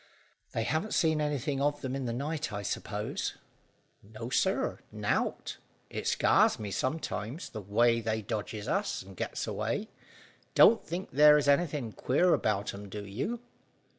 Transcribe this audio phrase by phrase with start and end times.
[0.53, 3.35] "They haven't seen anything of them in the night, I suppose?"
[4.01, 5.57] "No, sir; nowt.
[5.91, 9.89] It scars me sometimes, the way they dodges us, and gets away.
[10.55, 13.41] Don't think theer's anything queer about 'em, do you?"